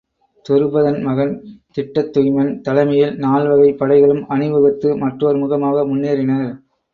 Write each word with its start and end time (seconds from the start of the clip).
துருபதன் 0.45 1.01
மகன் 1.01 1.33
திட்டத்துய்மன் 1.75 2.61
தலைமையில் 2.61 3.13
நால்வகைப் 3.17 3.77
படைகளும் 3.77 4.23
அணிவகுத்து 4.27 4.97
மற்றோர் 4.97 5.37
முகமாக 5.37 5.85
முன்னேறினர். 5.85 6.51